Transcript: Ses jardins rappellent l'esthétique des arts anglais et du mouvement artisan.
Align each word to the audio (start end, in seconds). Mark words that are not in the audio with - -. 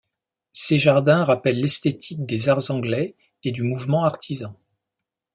Ses 0.53 0.79
jardins 0.79 1.23
rappellent 1.23 1.59
l'esthétique 1.59 2.25
des 2.25 2.49
arts 2.49 2.71
anglais 2.71 3.15
et 3.43 3.51
du 3.51 3.61
mouvement 3.61 4.03
artisan. 4.03 4.55